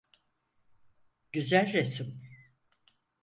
Güzel 1.31 1.73
resim. 1.73 2.21